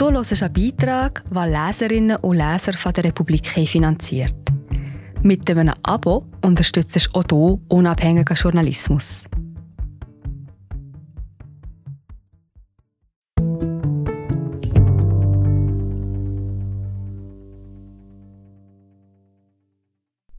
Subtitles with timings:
[0.00, 4.34] Du hörst einen Beitrag, den Leserinnen und Leser von der Republik finanziert.
[5.22, 9.24] Mit einem Abo unterstützt du auch du unabhängigen Journalismus.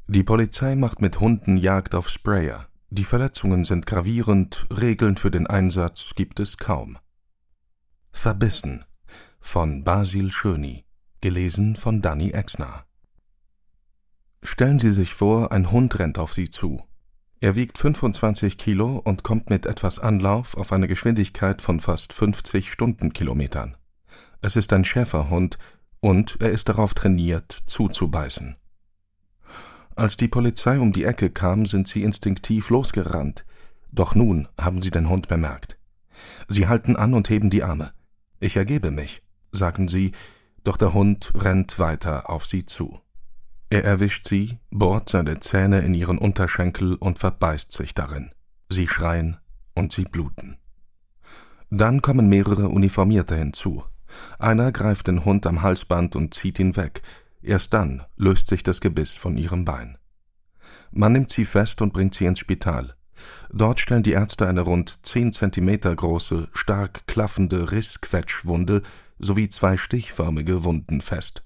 [0.07, 2.66] Die Polizei macht mit Hunden Jagd auf Sprayer.
[2.89, 6.98] Die Verletzungen sind gravierend, Regeln für den Einsatz gibt es kaum.
[8.12, 8.86] Verbissen
[9.41, 10.86] von Basil Schöni,
[11.19, 12.86] gelesen von Danny Exner.
[14.41, 16.83] Stellen Sie sich vor, ein Hund rennt auf Sie zu.
[17.41, 22.71] Er wiegt 25 Kilo und kommt mit etwas Anlauf auf eine Geschwindigkeit von fast 50
[22.71, 23.75] Stundenkilometern.
[24.41, 25.57] Es ist ein Schäferhund
[26.00, 28.55] und er ist darauf trainiert, zuzubeißen.
[29.95, 33.45] Als die Polizei um die Ecke kam, sind sie instinktiv losgerannt.
[33.92, 35.78] Doch nun haben sie den Hund bemerkt.
[36.47, 37.92] Sie halten an und heben die Arme.
[38.39, 40.11] Ich ergebe mich, sagen sie,
[40.64, 43.00] doch der Hund rennt weiter auf sie zu.
[43.70, 48.31] Er erwischt sie, bohrt seine Zähne in ihren Unterschenkel und verbeißt sich darin.
[48.70, 49.38] Sie schreien
[49.76, 50.58] und sie bluten.
[51.70, 53.84] Dann kommen mehrere Uniformierte hinzu.
[54.39, 57.02] Einer greift den Hund am Halsband und zieht ihn weg,
[57.44, 59.98] Erst dann löst sich das Gebiss von ihrem Bein.
[60.92, 62.95] Man nimmt sie fest und bringt sie ins Spital.
[63.52, 68.81] Dort stellen die Ärzte eine rund zehn Zentimeter große, stark klaffende Rissquetschwunde
[69.22, 71.44] sowie zwei stichförmige Wunden fest.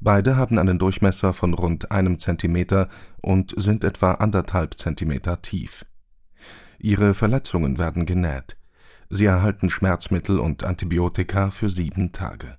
[0.00, 2.88] Beide haben einen Durchmesser von rund einem Zentimeter
[3.20, 5.84] und sind etwa anderthalb Zentimeter tief.
[6.78, 8.56] Ihre Verletzungen werden genäht.
[9.10, 12.58] Sie erhalten Schmerzmittel und Antibiotika für sieben Tage.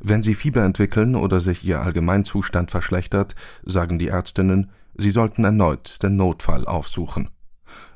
[0.00, 6.02] Wenn sie Fieber entwickeln oder sich ihr Allgemeinzustand verschlechtert, sagen die Ärztinnen, sie sollten erneut
[6.02, 7.30] den Notfall aufsuchen.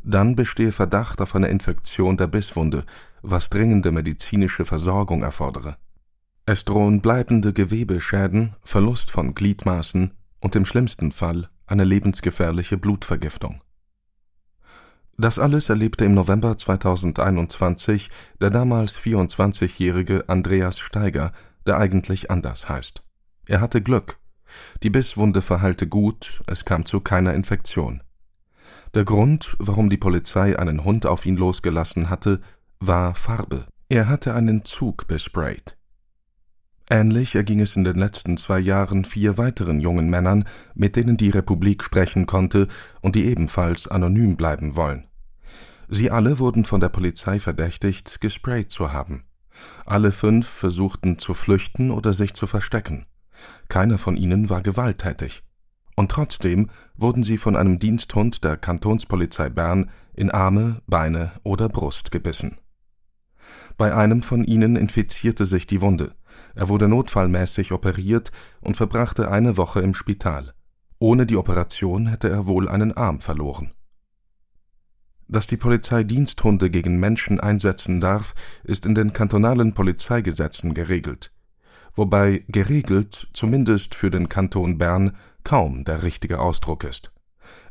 [0.03, 2.85] Dann bestehe Verdacht auf eine Infektion der Bisswunde,
[3.23, 5.77] was dringende medizinische Versorgung erfordere.
[6.47, 13.63] Es drohen bleibende Gewebeschäden, Verlust von Gliedmaßen und im schlimmsten Fall eine lebensgefährliche Blutvergiftung.
[15.19, 18.09] Das alles erlebte im November 2021
[18.41, 21.33] der damals 24-jährige Andreas Steiger
[21.67, 23.03] der eigentlich anders heißt.
[23.47, 24.19] Er hatte Glück.
[24.83, 28.03] Die Bisswunde verheilte gut, es kam zu keiner Infektion.
[28.95, 32.41] Der Grund, warum die Polizei einen Hund auf ihn losgelassen hatte,
[32.81, 33.67] war Farbe.
[33.89, 35.77] Er hatte einen Zug besprayt.
[36.91, 40.45] Ähnlich erging es in den letzten zwei Jahren vier weiteren jungen Männern,
[40.75, 42.69] mit denen die Republik sprechen konnte
[43.03, 45.07] und die ebenfalls anonym bleiben wollen.
[45.89, 49.25] Sie alle wurden von der Polizei verdächtigt, gesprayt zu haben.
[49.85, 53.07] Alle fünf versuchten zu flüchten oder sich zu verstecken.
[53.69, 55.43] Keiner von ihnen war gewalttätig.
[55.97, 62.11] Und trotzdem wurden sie von einem Diensthund der Kantonspolizei Bern in Arme, Beine oder Brust
[62.11, 62.59] gebissen.
[63.79, 66.15] Bei einem von ihnen infizierte sich die Wunde.
[66.57, 70.53] Er wurde notfallmäßig operiert und verbrachte eine Woche im Spital.
[70.99, 73.71] Ohne die Operation hätte er wohl einen Arm verloren.
[75.29, 78.35] Dass die Polizei Diensthunde gegen Menschen einsetzen darf,
[78.65, 81.33] ist in den kantonalen Polizeigesetzen geregelt,
[81.95, 87.13] wobei geregelt zumindest für den Kanton Bern kaum der richtige Ausdruck ist.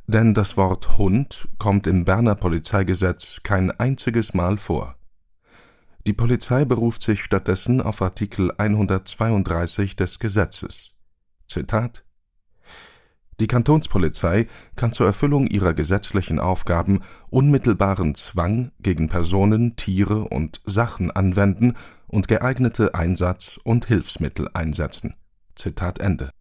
[0.06, 4.97] Denn das Wort Hund kommt im Berner Polizeigesetz kein einziges Mal vor.
[6.08, 10.92] Die Polizei beruft sich stattdessen auf Artikel 132 des Gesetzes.
[11.48, 12.06] Zitat
[13.42, 21.12] die Kantonspolizei kann zur Erfüllung ihrer gesetzlichen Aufgaben unmittelbaren Zwang gegen Personen, Tiere und Sachen
[21.12, 21.76] anwenden
[22.08, 25.14] und geeignete Einsatz und Hilfsmittel einsetzen.
[25.54, 26.32] Zitat Ende.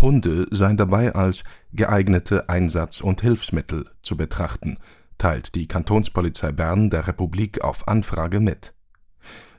[0.00, 4.78] Hunde seien dabei als geeignete Einsatz und Hilfsmittel zu betrachten,
[5.22, 8.74] teilt die Kantonspolizei Bern der Republik auf Anfrage mit.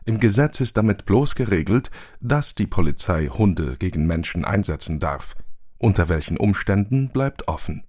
[0.05, 5.35] Im Gesetz ist damit bloß geregelt, dass die Polizei Hunde gegen Menschen einsetzen darf
[5.83, 7.83] unter welchen Umständen bleibt offen.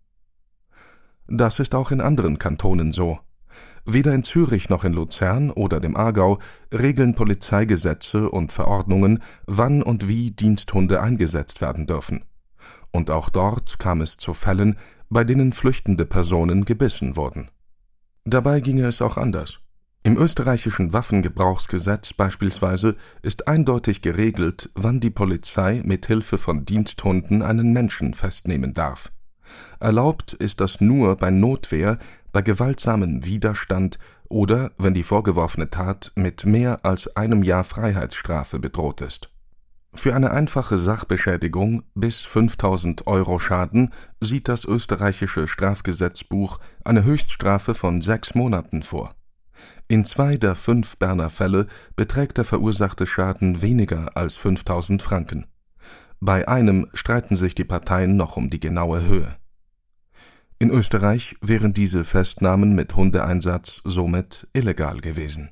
[1.29, 3.21] Das ist auch in anderen Kantonen so.
[3.87, 6.41] Weder in Zürich noch in Luzern oder dem Aargau
[6.73, 12.25] regeln Polizeigesetze und Verordnungen, wann und wie Diensthunde eingesetzt werden dürfen.
[12.91, 14.77] Und auch dort kam es zu Fällen,
[15.09, 17.49] bei denen flüchtende Personen gebissen wurden.
[18.25, 19.59] Dabei ginge es auch anders.
[20.03, 27.73] Im österreichischen Waffengebrauchsgesetz beispielsweise ist eindeutig geregelt, wann die Polizei mit Hilfe von Diensthunden einen
[27.73, 29.13] Menschen festnehmen darf.
[29.79, 31.99] Erlaubt ist das nur bei Notwehr,
[32.33, 33.99] bei gewaltsamem Widerstand
[34.29, 39.31] oder wenn die vorgeworfene Tat mit mehr als einem Jahr Freiheitsstrafe bedroht ist.
[39.97, 48.03] Für eine einfache Sachbeschädigung bis 5000 Euro Schaden sieht das österreichische Strafgesetzbuch eine Höchststrafe von
[48.03, 49.15] sechs Monaten vor
[49.87, 55.47] In zwei der fünf Berner Fälle beträgt der verursachte Schaden weniger als 5000 Franken.
[56.21, 59.37] Bei einem streiten sich die Parteien noch um die genaue Höhe.
[60.59, 65.51] In Österreich wären diese Festnahmen mit Hundeeinsatz somit illegal gewesen.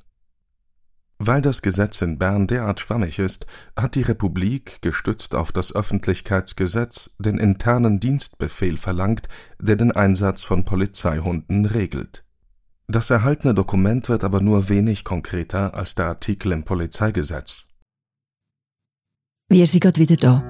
[1.19, 3.45] Weil das Gesetz in Bern derart schwammig ist,
[3.77, 9.29] hat die Republik, gestützt auf das Öffentlichkeitsgesetz, den internen Dienstbefehl verlangt,
[9.59, 12.23] der den Einsatz von Polizeihunden regelt.
[12.87, 17.63] Das erhaltene Dokument wird aber nur wenig konkreter als der Artikel im Polizeigesetz.
[19.49, 20.43] Wir sind gerade wieder da.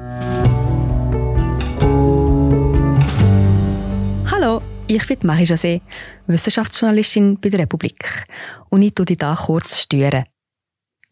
[4.31, 5.81] Hallo, ich bin Marie José,
[6.25, 8.25] Wissenschaftsjournalistin bei der Republik.
[8.69, 10.25] Und ich tue dich hier kurz stören.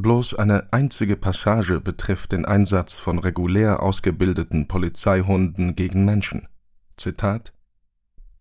[0.00, 6.46] Bloß eine einzige Passage betrifft den Einsatz von regulär ausgebildeten Polizeihunden gegen Menschen.
[6.96, 7.52] Zitat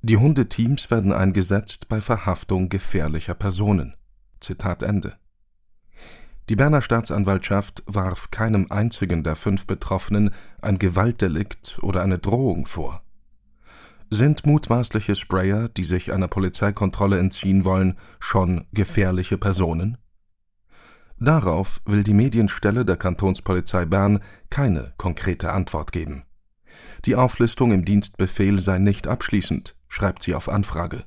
[0.04, 3.96] Die Hundeteams werden eingesetzt bei Verhaftung gefährlicher Personen.
[4.40, 5.16] Zitat Ende.
[6.48, 13.02] Die Berner Staatsanwaltschaft warf keinem einzigen der fünf Betroffenen ein Gewaltdelikt oder eine Drohung vor.
[14.12, 19.98] Sind mutmaßliche Sprayer, die sich einer Polizeikontrolle entziehen wollen, schon gefährliche Personen?
[21.20, 26.24] Darauf will die Medienstelle der Kantonspolizei Bern keine konkrete Antwort geben.
[27.06, 31.06] Die Auflistung im Dienstbefehl sei nicht abschließend, schreibt sie auf Anfrage.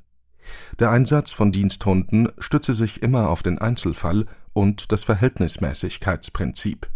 [0.79, 6.89] Der Einsatz von Diensthunden stütze sich immer auf den Einzelfall und das Verhältnismäßigkeitsprinzip.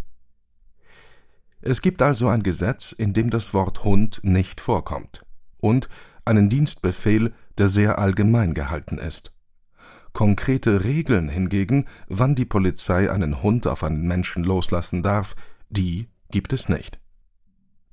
[1.61, 5.25] Es gibt also ein Gesetz, in dem das Wort Hund nicht vorkommt,
[5.59, 5.89] und
[6.25, 9.34] einen Dienstbefehl, der sehr allgemein gehalten ist.
[10.15, 15.35] Konkrete Regeln hingegen, wann die Polizei einen Hund auf einen Menschen loslassen darf,
[15.71, 17.01] die gibt es nicht.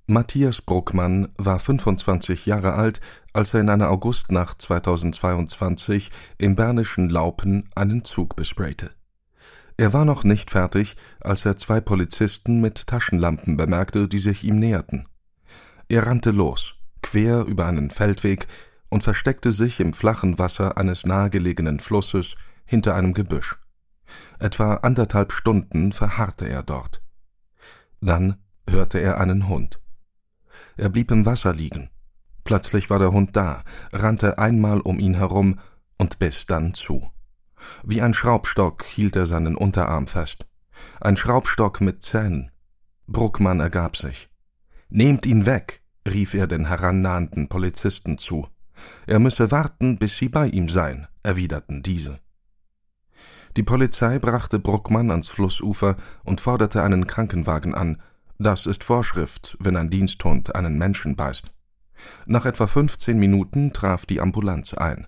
[0.06, 3.02] Matthias Bruckmann war 25 Jahre alt,
[3.34, 8.92] als er in einer Augustnacht 2022 im bernischen Laupen einen Zug besprayte.
[9.78, 14.60] Er war noch nicht fertig, als er zwei Polizisten mit Taschenlampen bemerkte, die sich ihm
[14.60, 15.08] näherten.
[15.90, 18.48] Er rannte los, quer über einen Feldweg,
[18.92, 22.36] und versteckte sich im flachen Wasser eines nahegelegenen Flusses
[22.66, 23.58] hinter einem Gebüsch.
[24.38, 27.02] Etwa anderthalb Stunden verharrte er dort.
[28.02, 28.36] Dann
[28.70, 29.80] hörte er einen Hund.
[30.78, 31.90] Er blieb im Wasser liegen.
[32.44, 35.60] Plötzlich war der Hund da, rannte einmal um ihn herum
[35.98, 37.10] und biss dann zu.
[37.84, 40.48] Wie ein Schraubstock hielt er seinen Unterarm fest.
[41.00, 42.52] Ein Schraubstock mit Zähnen.
[43.08, 44.30] Bruckmann ergab sich.
[44.90, 48.48] Nehmt ihn weg, rief er den herannahenden Polizisten zu.
[49.08, 52.20] Er müsse warten, bis sie bei ihm seien, erwiderten diese.
[53.58, 58.02] Die Polizei brachte Bruckmann ans Flussufer und forderte einen Krankenwagen an.
[58.40, 61.52] Das ist Vorschrift, wenn ein Diensthund einen Menschen beißt.
[62.26, 65.08] Nach etwa 15 Minuten traf die Ambulanz ein.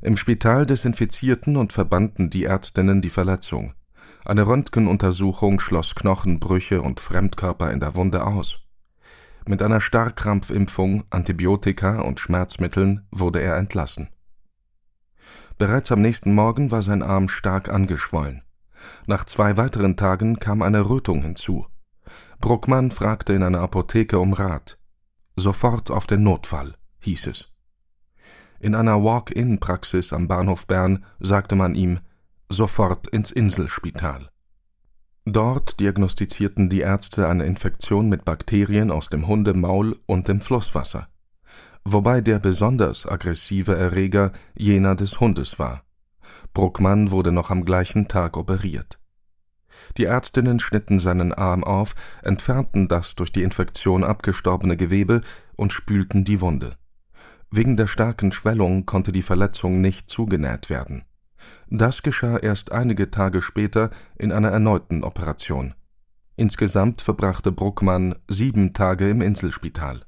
[0.00, 3.74] Im Spital desinfizierten und verbanden die Ärztinnen die Verletzung.
[4.24, 8.60] Eine Röntgenuntersuchung schloss Knochenbrüche und Fremdkörper in der Wunde aus.
[9.48, 14.10] Mit einer Starrkrampfimpfung, Antibiotika und Schmerzmitteln wurde er entlassen.
[15.56, 18.42] Bereits am nächsten Morgen war sein Arm stark angeschwollen.
[19.06, 21.64] Nach zwei weiteren Tagen kam eine Rötung hinzu.
[22.40, 24.76] Bruckmann fragte in einer Apotheke um Rat.
[25.34, 27.48] Sofort auf den Notfall, hieß es.
[28.60, 32.00] In einer Walk-in-Praxis am Bahnhof Bern sagte man ihm
[32.50, 34.28] sofort ins Inselspital.
[35.30, 41.08] Dort diagnostizierten die Ärzte eine Infektion mit Bakterien aus dem Hundemaul und dem Flusswasser,
[41.84, 45.82] wobei der besonders aggressive Erreger jener des Hundes war.
[46.54, 48.98] Bruckmann wurde noch am gleichen Tag operiert.
[49.98, 55.20] Die Ärztinnen schnitten seinen Arm auf, entfernten das durch die Infektion abgestorbene Gewebe
[55.56, 56.78] und spülten die Wunde.
[57.50, 61.04] Wegen der starken Schwellung konnte die Verletzung nicht zugenäht werden.
[61.68, 65.74] Das geschah erst einige Tage später in einer erneuten Operation.
[66.36, 70.04] Insgesamt verbrachte Bruckmann sieben Tage im Inselspital.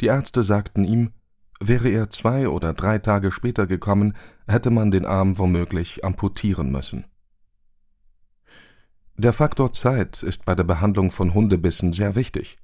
[0.00, 1.12] Die Ärzte sagten ihm,
[1.60, 4.14] wäre er zwei oder drei Tage später gekommen,
[4.48, 7.04] hätte man den Arm womöglich amputieren müssen.
[9.16, 12.58] Der Faktor Zeit ist bei der Behandlung von Hundebissen sehr wichtig.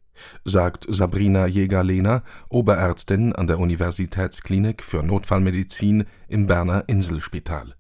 [0.44, 7.75] Sagt Sabrina Jäger-Lehner, Oberärztin an der Universitätsklinik für Notfallmedizin im Berner Inselspital.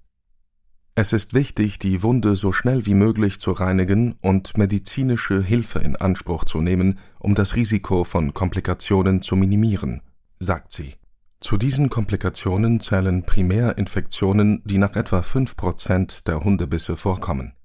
[0.98, 5.94] Es ist wichtig, die Wunde so schnell wie möglich zu reinigen und medizinische Hilfe in
[5.96, 10.00] Anspruch zu nehmen, um das Risiko von Komplikationen zu minimieren,
[10.38, 10.94] sagt sie.
[11.40, 17.55] Zu diesen Komplikationen zählen Primärinfektionen, die nach etwa fünf Prozent der Hundebisse vorkommen.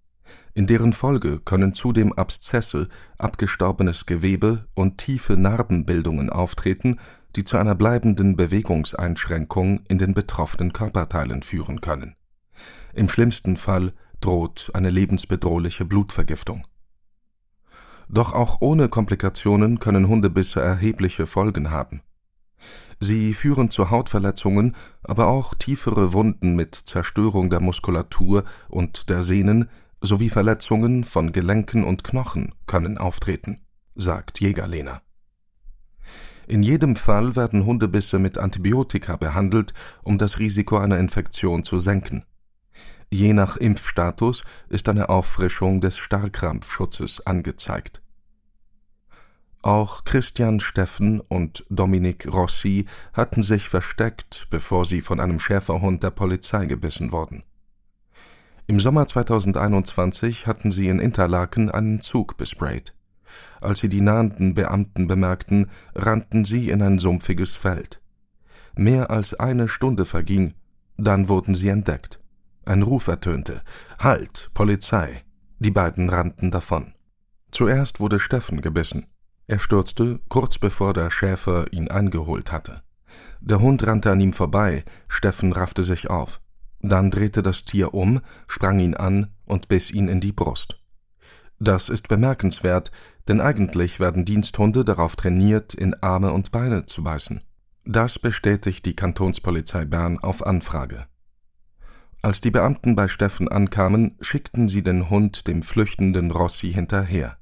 [0.54, 7.00] In deren Folge können zudem Abszesse, abgestorbenes Gewebe und tiefe Narbenbildungen auftreten,
[7.36, 12.16] die zu einer bleibenden Bewegungseinschränkung in den betroffenen Körperteilen führen können.
[12.94, 16.68] Im schlimmsten Fall droht eine lebensbedrohliche Blutvergiftung.
[18.10, 22.02] Doch auch ohne Komplikationen können Hundebisse erhebliche Folgen haben.
[23.00, 29.70] Sie führen zu Hautverletzungen, aber auch tiefere Wunden mit Zerstörung der Muskulatur und der Sehnen
[30.02, 33.62] sowie Verletzungen von Gelenken und Knochen können auftreten,
[33.96, 35.02] sagt Jägerlehner.
[36.48, 42.26] In jedem Fall werden Hundebisse mit Antibiotika behandelt, um das Risiko einer Infektion zu senken.
[43.10, 48.02] Je nach Impfstatus ist eine Auffrischung des Starrkrampfschutzes angezeigt.
[49.62, 56.10] Auch Christian Steffen und Dominik Rossi hatten sich versteckt, bevor sie von einem Schäferhund der
[56.10, 57.44] Polizei gebissen wurden.
[58.72, 62.96] Im Sommer 2021 hatten sie in Interlaken einen Zug besprayt.
[63.60, 68.02] Als sie die nahenden Beamten bemerkten, rannten sie in ein sumpfiges Feld.
[68.78, 70.54] Mehr als eine Stunde verging,
[70.96, 72.22] dann wurden sie entdeckt.
[72.64, 73.62] Ein Ruf ertönte.
[74.00, 75.26] Halt, Polizei.
[75.60, 76.94] Die beiden rannten davon.
[77.52, 79.08] Zuerst wurde Steffen gebissen.
[79.48, 82.84] Er stürzte, kurz bevor der Schäfer ihn eingeholt hatte.
[83.42, 86.40] Der Hund rannte an ihm vorbei, Steffen raffte sich auf.
[86.82, 90.80] Dann drehte das Tier um, sprang ihn an und biss ihn in die Brust.
[91.60, 92.92] Das ist bemerkenswert,
[93.28, 97.42] denn eigentlich werden Diensthunde darauf trainiert, in Arme und Beine zu beißen.
[97.86, 101.06] Das bestätigt die Kantonspolizei Bern auf Anfrage.
[102.24, 107.38] Als die Beamten bei Steffen ankamen, schickten sie den Hund dem flüchtenden Rossi hinterher.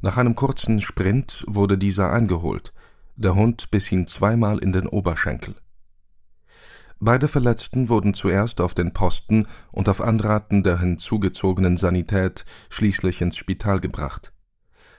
[0.00, 2.72] Nach einem kurzen Sprint wurde dieser eingeholt.
[3.16, 5.54] Der Hund biss ihn zweimal in den Oberschenkel.
[7.04, 13.36] Beide Verletzten wurden zuerst auf den Posten und auf Anraten der hinzugezogenen Sanität schließlich ins
[13.36, 14.32] Spital gebracht.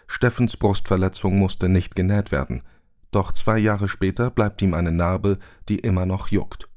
[0.05, 2.61] Steffens Brustverletzung musste nicht genäht werden,
[3.11, 6.67] doch zwei Jahre später bleibt ihm eine Narbe, die immer noch juckt.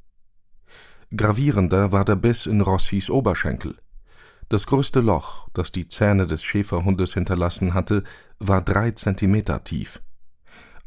[1.16, 3.75] Gravierender war der Biss in Rossis Oberschenkel.
[4.49, 8.04] Das größte Loch, das die Zähne des Schäferhundes hinterlassen hatte,
[8.38, 10.00] war drei Zentimeter tief.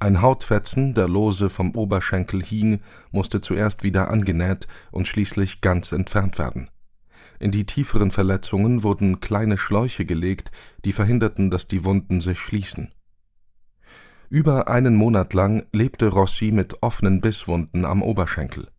[0.01, 2.79] Ein Hautfetzen, der lose vom Oberschenkel hing,
[3.11, 6.69] musste zuerst wieder angenäht und schließlich ganz entfernt werden.
[7.37, 10.51] In die tieferen Verletzungen wurden kleine Schläuche gelegt,
[10.85, 12.93] die verhinderten, dass die Wunden sich schließen.
[14.29, 18.69] Über einen Monat lang lebte Rossi mit offenen Bisswunden am Oberschenkel.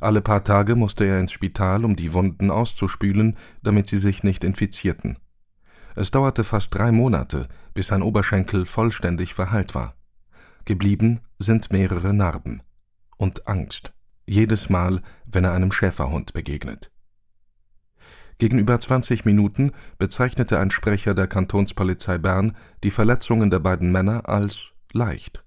[0.00, 4.44] Alle paar Tage musste er ins Spital, um die Wunden auszuspülen, damit sie sich nicht
[4.44, 5.18] infizierten.
[5.96, 9.95] Es dauerte fast drei Monate, bis sein Oberschenkel vollständig verheilt war.
[10.66, 12.60] Geblieben sind mehrere Narben
[13.16, 13.94] und Angst,
[14.26, 16.90] jedes Mal, wenn er einem Schäferhund begegnet.
[18.38, 24.72] Gegenüber 20 Minuten bezeichnete ein Sprecher der Kantonspolizei Bern die Verletzungen der beiden Männer als
[24.92, 25.44] leicht.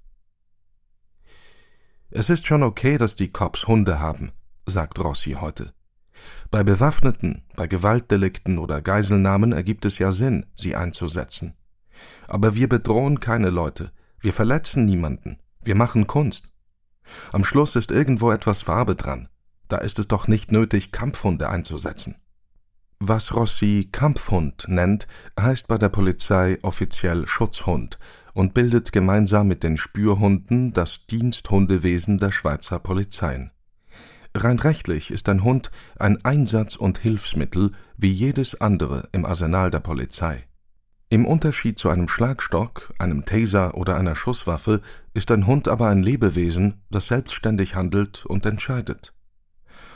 [2.10, 4.32] Es ist schon okay, dass die Cops Hunde haben,
[4.66, 5.74] sagt Rossi heute.
[6.50, 11.56] Bei Bewaffneten, bei Gewaltdelikten oder Geiselnahmen ergibt es ja Sinn, sie einzusetzen.
[12.30, 15.40] Aber wir bedrohen keine Leute, wir verletzen niemanden.
[15.62, 16.50] Wir machen Kunst.
[17.32, 19.30] Am Schluss ist irgendwo etwas Farbe dran.
[19.68, 22.16] Da ist es doch nicht nötig, Kampfhunde einzusetzen.
[23.00, 25.08] Was Rossi Kampfhund nennt,
[25.40, 27.98] heißt bei der Polizei offiziell Schutzhund
[28.34, 33.52] und bildet gemeinsam mit den Spürhunden das Diensthundewesen der Schweizer Polizeien.
[34.36, 39.80] Rein rechtlich ist ein Hund ein Einsatz- und Hilfsmittel wie jedes andere im Arsenal der
[39.80, 40.49] Polizei.
[41.12, 44.82] Im Unterschied zu einem Schlagstock, einem Taser oder einer Schusswaffe
[45.16, 49.16] ist ein Hund aber ein Lebewesen, das selbstständig handelt und entscheidet.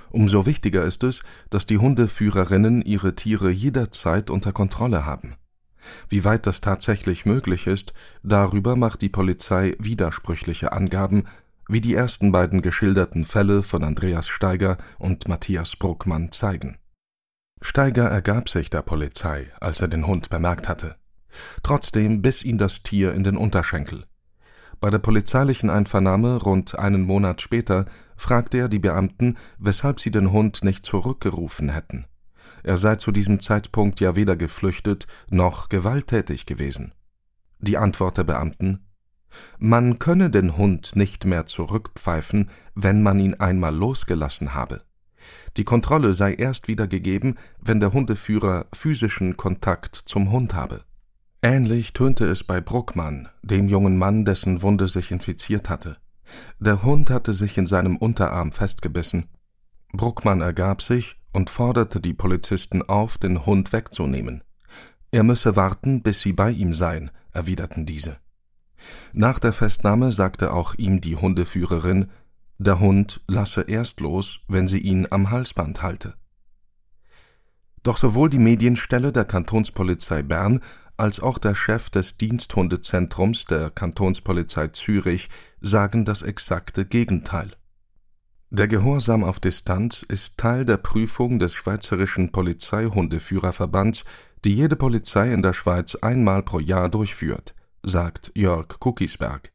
[0.10, 5.36] Umso wichtiger ist es, dass die Hundeführerinnen ihre Tiere jederzeit unter Kontrolle haben.
[6.10, 7.94] Wie weit das tatsächlich möglich ist,
[8.24, 11.26] darüber macht die Polizei widersprüchliche Angaben,
[11.68, 16.80] wie die ersten beiden geschilderten Fälle von Andreas Steiger und Matthias Bruckmann zeigen.
[17.62, 20.96] Steiger ergab sich der Polizei, als er den Hund bemerkt hatte.
[21.64, 24.06] Trotzdem biss ihn das Tier in den Unterschenkel.
[24.80, 27.86] Bei der polizeilichen Einvernahme rund einen Monat später
[28.18, 32.06] fragte er die Beamten, weshalb sie den Hund nicht zurückgerufen hätten.
[32.64, 36.94] Er sei zu diesem Zeitpunkt ja weder geflüchtet noch gewalttätig gewesen.
[37.60, 38.86] Die Antwort der Beamten
[39.58, 44.84] Man könne den Hund nicht mehr zurückpfeifen, wenn man ihn einmal losgelassen habe.
[45.56, 50.84] Die Kontrolle sei erst wieder gegeben, wenn der Hundeführer physischen Kontakt zum Hund habe.
[51.46, 55.98] Ähnlich tönte es bei Bruckmann, dem jungen Mann, dessen Wunde sich infiziert hatte.
[56.58, 59.26] Der Hund hatte sich in seinem Unterarm festgebissen.
[59.92, 64.42] Bruckmann ergab sich und forderte die Polizisten auf, den Hund wegzunehmen.
[65.12, 68.16] Er müsse warten, bis sie bei ihm seien, erwiderten diese.
[69.12, 72.10] Nach der Festnahme sagte auch ihm die Hundeführerin,
[72.58, 76.14] der Hund lasse erst los, wenn sie ihn am Halsband halte.
[77.84, 80.62] Doch sowohl die Medienstelle der Kantonspolizei Bern
[81.04, 85.28] als auch der Chef des Diensthundezentrums der Kantonspolizei Zürich
[85.60, 87.58] sagen das exakte Gegenteil.
[88.52, 94.06] Der Gehorsam auf Distanz ist Teil der Prüfung des Schweizerischen Polizeihundeführerverbands,
[94.46, 99.52] die jede Polizei in der Schweiz einmal pro Jahr durchführt, sagt Jörg Kuckisberg.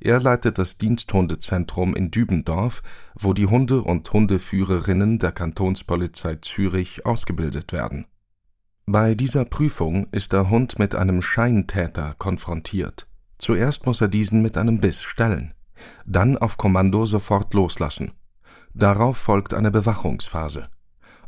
[0.00, 2.82] Er leitet das Diensthundezentrum in Dübendorf,
[3.14, 8.04] wo die Hunde und Hundeführerinnen der Kantonspolizei Zürich ausgebildet werden.
[8.86, 13.06] Bei dieser Prüfung ist der Hund mit einem Scheintäter konfrontiert.
[13.38, 15.54] Zuerst muss er diesen mit einem Biss stellen,
[16.04, 18.12] dann auf Kommando sofort loslassen.
[18.74, 20.68] Darauf folgt eine Bewachungsphase.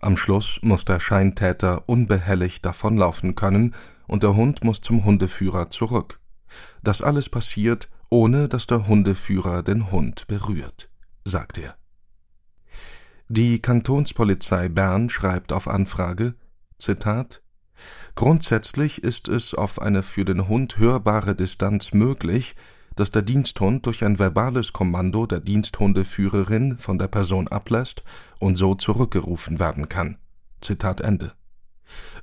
[0.02, 3.75] Am Schluss muss der Scheintäter unbehelligt davonlaufen können
[4.06, 6.20] und der Hund muss zum Hundeführer zurück.
[6.82, 10.90] Das alles passiert, ohne dass der Hundeführer den Hund berührt,
[11.25, 11.76] sagt er.
[13.28, 16.34] Die Kantonspolizei Bern schreibt auf Anfrage,
[16.78, 17.42] Zitat,
[18.16, 22.56] Grundsätzlich ist es auf eine für den Hund hörbare Distanz möglich,
[22.96, 28.04] dass der Diensthund durch ein verbales Kommando der Diensthundeführerin von der Person ablässt
[28.38, 30.16] und so zurückgerufen werden kann.
[30.62, 31.35] Zitat Ende.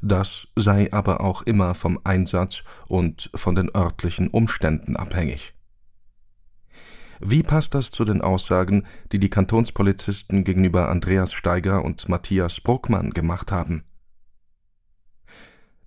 [0.01, 5.53] Das sei aber auch immer vom Einsatz und von den örtlichen Umständen abhängig.
[7.19, 13.12] Wie passt das zu den Aussagen, die die Kantonspolizisten gegenüber Andreas Steiger und Matthias Bruckmann
[13.12, 13.84] gemacht haben?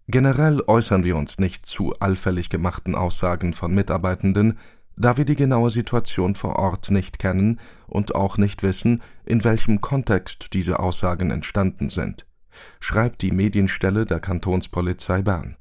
[0.08, 4.58] Generell äußern wir uns nicht zu allfällig gemachten Aussagen von Mitarbeitenden,
[4.96, 9.80] da wir die genaue Situation vor Ort nicht kennen und auch nicht wissen, in welchem
[9.80, 12.24] Kontext diese Aussagen entstanden sind,
[12.78, 15.56] schreibt die Medienstelle der Kantonspolizei Bern.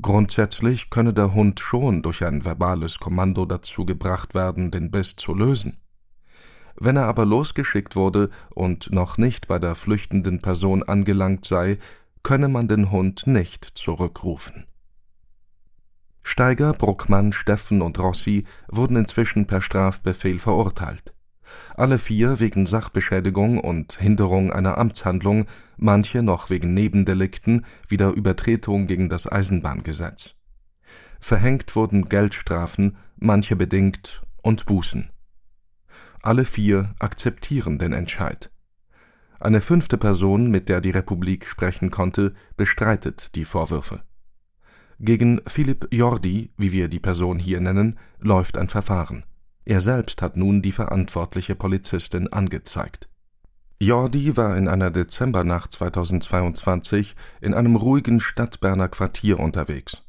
[0.00, 5.34] Grundsätzlich könne der Hund schon durch ein verbales Kommando dazu gebracht werden, den Biss zu
[5.34, 5.78] lösen.
[6.76, 11.78] Wenn er aber losgeschickt wurde und noch nicht bei der flüchtenden Person angelangt sei,
[12.22, 14.66] könne man den Hund nicht zurückrufen.
[16.22, 21.14] Steiger, Bruckmann, Steffen und Rossi wurden inzwischen per Strafbefehl verurteilt.
[21.74, 28.86] Alle vier wegen Sachbeschädigung und Hinderung einer Amtshandlung, manche noch wegen Nebendelikten wie der Übertretung
[28.86, 30.34] gegen das Eisenbahngesetz.
[31.20, 35.10] Verhängt wurden Geldstrafen, manche bedingt und Bußen.
[36.22, 38.50] Alle vier akzeptieren den Entscheid.
[39.42, 44.02] Eine fünfte Person, mit der die Republik sprechen konnte, bestreitet die Vorwürfe.
[45.00, 49.24] Gegen Philipp Jordi, wie wir die Person hier nennen, läuft ein Verfahren.
[49.64, 53.08] Er selbst hat nun die verantwortliche Polizistin angezeigt.
[53.80, 60.02] Jordi war in einer Dezembernacht 2022 in einem ruhigen Stadtberner Quartier unterwegs.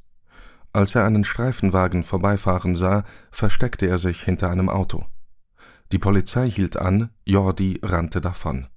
[0.74, 5.06] Als er einen Streifenwagen vorbeifahren sah, versteckte er sich hinter einem Auto.
[5.92, 8.68] Die Polizei hielt an, Jordi rannte davon.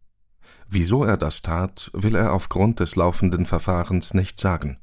[0.69, 4.79] Wieso er das tat, will er aufgrund des laufenden Verfahrens nicht sagen.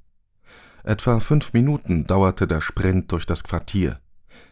[0.83, 3.99] Etwa fünf Minuten dauerte der Sprint durch das Quartier.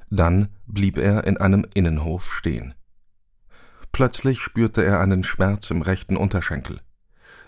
[0.09, 2.73] Dann blieb er in einem Innenhof stehen.
[3.91, 6.81] Plötzlich spürte er einen Schmerz im rechten Unterschenkel.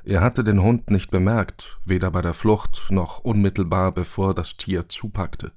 [0.05, 4.89] Er hatte den Hund nicht bemerkt, weder bei der Flucht noch unmittelbar bevor das Tier
[4.89, 5.53] zupackte.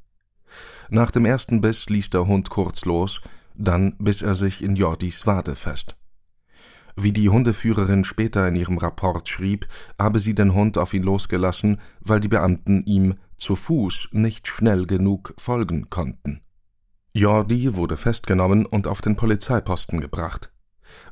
[0.88, 3.20] Nach dem ersten Biss ließ der Hund kurz los,
[3.56, 5.96] dann biss er sich in Jordis Wade fest.
[6.96, 11.78] Wie die Hundeführerin später in ihrem Rapport schrieb, habe sie den Hund auf ihn losgelassen,
[12.00, 16.40] weil die Beamten ihm zu Fuß nicht schnell genug folgen konnten.
[17.12, 20.50] Jordi wurde festgenommen und auf den Polizeiposten gebracht.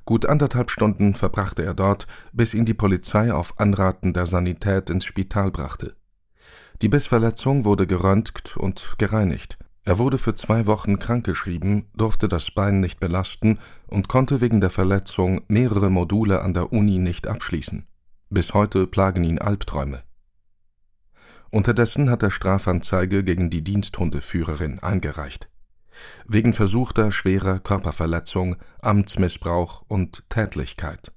[0.04, 5.04] Gut anderthalb Stunden verbrachte er dort, bis ihn die Polizei auf Anraten der Sanität ins
[5.04, 5.96] Spital brachte.
[6.82, 9.58] Die Bissverletzung wurde geröntgt und gereinigt.
[9.86, 14.70] Er wurde für zwei Wochen krankgeschrieben, durfte das Bein nicht belasten und konnte wegen der
[14.70, 17.86] Verletzung mehrere Module an der Uni nicht abschließen.
[18.30, 20.02] Bis heute plagen ihn Albträume.
[21.50, 25.50] Unterdessen hat er Strafanzeige gegen die Diensthundeführerin eingereicht.
[26.26, 31.12] Wegen versuchter schwerer Körperverletzung, Amtsmissbrauch und Tätlichkeit.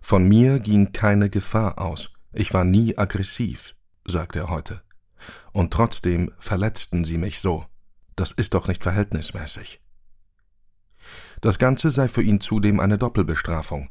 [0.00, 4.82] Von mir ging keine Gefahr aus, ich war nie aggressiv, sagt er heute
[5.52, 7.64] und trotzdem verletzten sie mich so.
[8.16, 9.80] Das ist doch nicht verhältnismäßig.
[11.40, 13.88] Das Ganze sei für ihn zudem eine Doppelbestrafung.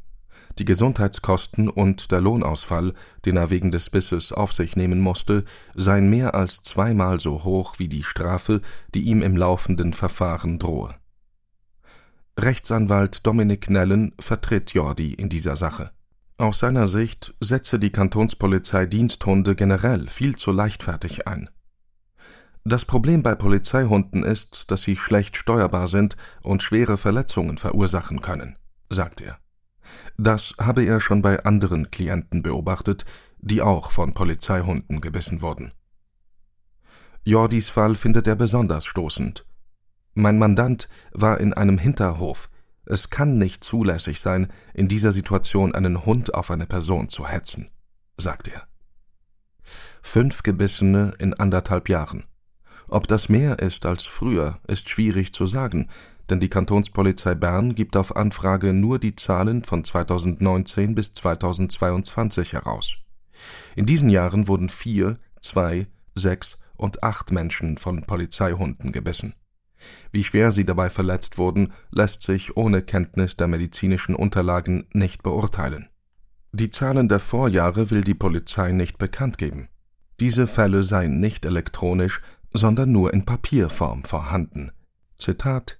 [0.57, 2.93] Die Gesundheitskosten und der Lohnausfall,
[3.25, 7.79] den er wegen des Bisses auf sich nehmen musste, seien mehr als zweimal so hoch
[7.79, 8.61] wie die Strafe,
[8.93, 10.95] die ihm im laufenden Verfahren drohe.
[12.37, 15.91] Rechtsanwalt Dominik Nellen vertritt Jordi in dieser Sache.
[16.41, 21.51] Aus seiner Sicht setze die Kantonspolizei Diensthunde generell viel zu leichtfertig ein.
[22.63, 28.57] Das Problem bei Polizeihunden ist, dass sie schlecht steuerbar sind und schwere Verletzungen verursachen können,
[28.89, 29.37] sagt er.
[30.17, 33.05] Das habe er schon bei anderen Klienten beobachtet,
[33.37, 35.73] die auch von Polizeihunden gebissen wurden.
[37.23, 39.45] Jordis Fall findet er besonders stoßend.
[40.15, 42.49] Mein Mandant war in einem Hinterhof.
[42.91, 47.69] Es kann nicht zulässig sein, in dieser Situation einen Hund auf eine Person zu hetzen,
[48.17, 48.67] sagt er.
[50.01, 52.25] Fünf Gebissene in anderthalb Jahren.
[52.89, 55.87] Ob das mehr ist als früher, ist schwierig zu sagen,
[56.29, 62.97] denn die Kantonspolizei Bern gibt auf Anfrage nur die Zahlen von 2019 bis 2022 heraus.
[63.77, 69.33] In diesen Jahren wurden vier, zwei, sechs und acht Menschen von Polizeihunden gebissen.
[70.11, 75.87] Wie schwer sie dabei verletzt wurden, lässt sich ohne Kenntnis der medizinischen Unterlagen nicht beurteilen.
[76.53, 79.69] Die Zahlen der Vorjahre will die Polizei nicht bekannt geben.
[80.19, 82.21] Diese Fälle seien nicht elektronisch,
[82.53, 84.71] sondern nur in Papierform vorhanden.
[85.15, 85.79] Zitat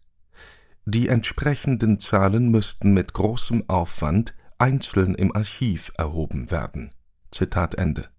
[0.86, 6.92] Die entsprechenden Zahlen müssten mit großem Aufwand einzeln im Archiv erhoben werden.
[7.32, 8.10] Zitat Ende.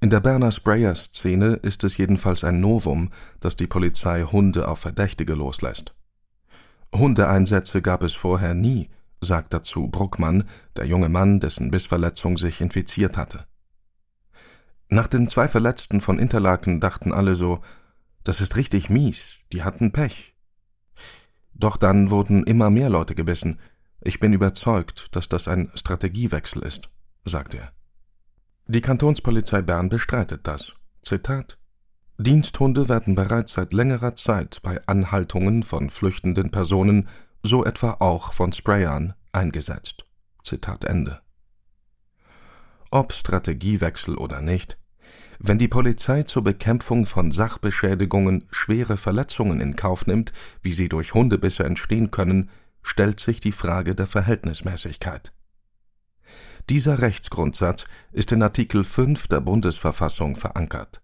[0.00, 5.34] In der Berner Sprayer-Szene ist es jedenfalls ein Novum, dass die Polizei Hunde auf Verdächtige
[5.34, 5.92] loslässt.
[6.94, 10.44] Hundeeinsätze gab es vorher nie, sagt dazu Bruckmann,
[10.76, 13.46] der junge Mann, dessen Bissverletzung sich infiziert hatte.
[14.88, 17.60] Nach den zwei Verletzten von Interlaken dachten alle so,
[18.22, 20.36] das ist richtig mies, die hatten Pech.
[21.54, 23.58] Doch dann wurden immer mehr Leute gebissen.
[24.00, 26.88] Ich bin überzeugt, dass das ein Strategiewechsel ist,
[27.24, 27.72] sagt er.
[28.70, 30.74] Die Kantonspolizei Bern bestreitet das.
[31.00, 31.56] Zitat
[32.18, 37.08] Diensthunde werden bereits seit längerer Zeit bei Anhaltungen von flüchtenden Personen,
[37.42, 40.04] so etwa auch von Sprayern, eingesetzt.
[40.42, 41.22] Zitat Ende.
[42.90, 44.76] Ob Strategiewechsel oder nicht,
[45.38, 51.14] wenn die Polizei zur Bekämpfung von Sachbeschädigungen schwere Verletzungen in Kauf nimmt, wie sie durch
[51.14, 52.50] Hundebisse entstehen können,
[52.82, 55.32] stellt sich die Frage der Verhältnismäßigkeit.
[56.70, 61.00] Dieser Rechtsgrundsatz ist in Artikel 5 der Bundesverfassung verankert.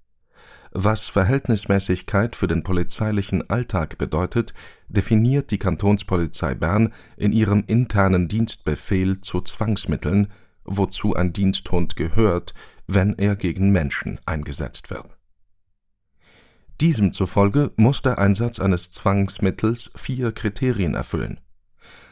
[0.73, 4.53] Was Verhältnismäßigkeit für den polizeilichen Alltag bedeutet,
[4.89, 10.31] definiert die Kantonspolizei Bern in ihrem internen Dienstbefehl zu Zwangsmitteln,
[10.65, 12.53] wozu ein Diensthund gehört,
[12.87, 15.17] wenn er gegen Menschen eingesetzt wird.
[16.83, 21.41] Diesem zufolge muss der Einsatz eines Zwangsmittels vier Kriterien erfüllen.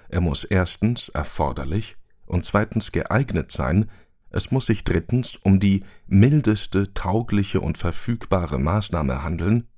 [0.08, 1.96] Er muss erstens erforderlich
[2.32, 3.88] und zweitens geeignet sein,
[4.30, 9.68] es muss sich drittens um die mildeste taugliche und verfügbare Maßnahme handeln,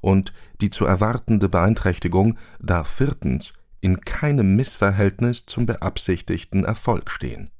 [0.00, 7.50] und die zu erwartende Beeinträchtigung darf viertens in keinem Missverhältnis zum beabsichtigten Erfolg stehen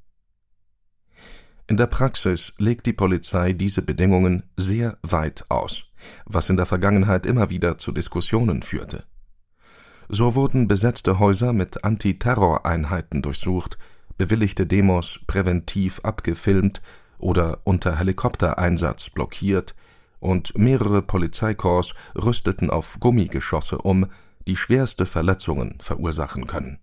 [1.67, 5.85] in der Praxis legt die Polizei diese Bedingungen sehr weit aus,
[6.25, 9.03] was in der Vergangenheit immer wieder zu Diskussionen führte.
[10.07, 13.79] So wurden besetzte Häuser mit Antiterroreinheiten durchsucht,
[14.17, 16.81] bewilligte Demos präventiv abgefilmt
[17.17, 19.75] oder unter Helikoptereinsatz blockiert,
[20.19, 24.07] und mehrere Polizeikorps rüsteten auf Gummigeschosse um,
[24.47, 26.79] die schwerste Verletzungen verursachen können.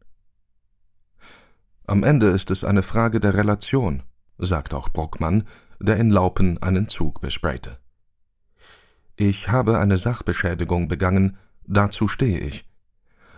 [1.87, 4.05] Am Ende ist es eine Frage der Relation,
[4.39, 5.45] sagt auch Brockmann,
[5.81, 7.79] der in Laupen einen Zug besprayte.
[9.17, 12.65] Ich habe eine Sachbeschädigung begangen, dazu stehe ich.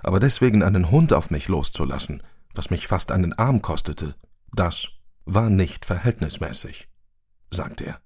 [0.02, 2.22] Aber deswegen einen Hund auf mich loszulassen,
[2.54, 4.14] was mich fast einen Arm kostete,
[4.52, 4.88] das
[5.24, 6.88] war nicht verhältnismäßig,
[7.50, 8.00] sagt er.